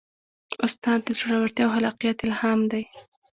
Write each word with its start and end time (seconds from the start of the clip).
استاد 0.65 0.99
د 1.05 1.09
زړورتیا 1.19 1.63
او 1.67 1.71
خلاقیت 1.75 2.17
الهام 2.21 2.59
دی. 2.71 2.83